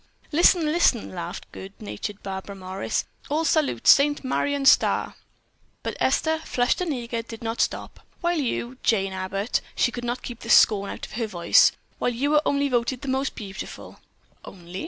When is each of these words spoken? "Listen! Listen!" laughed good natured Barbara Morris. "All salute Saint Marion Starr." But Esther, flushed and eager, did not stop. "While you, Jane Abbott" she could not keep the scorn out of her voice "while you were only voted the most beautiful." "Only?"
"Listen! 0.31 0.65
Listen!" 0.65 1.13
laughed 1.13 1.45
good 1.51 1.73
natured 1.79 2.23
Barbara 2.23 2.55
Morris. 2.55 3.05
"All 3.29 3.45
salute 3.45 3.85
Saint 3.85 4.23
Marion 4.23 4.65
Starr." 4.65 5.13
But 5.83 5.95
Esther, 5.99 6.39
flushed 6.39 6.81
and 6.81 6.91
eager, 6.91 7.21
did 7.21 7.43
not 7.43 7.61
stop. 7.61 7.99
"While 8.19 8.39
you, 8.39 8.79
Jane 8.81 9.13
Abbott" 9.13 9.61
she 9.75 9.91
could 9.91 10.03
not 10.03 10.23
keep 10.23 10.39
the 10.39 10.49
scorn 10.49 10.89
out 10.89 11.05
of 11.05 11.11
her 11.11 11.27
voice 11.27 11.71
"while 11.99 12.09
you 12.09 12.31
were 12.31 12.41
only 12.47 12.67
voted 12.67 13.01
the 13.01 13.09
most 13.09 13.35
beautiful." 13.35 13.99
"Only?" 14.43 14.79